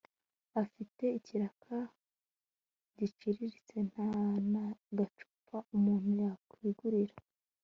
afite 0.61 1.03
ikiraka 1.17 1.75
giciriritse 2.97 3.75
ntana 3.89 4.63
gacupa 4.97 5.55
umuntu 5.75 6.09
yakwigurira 6.23 7.15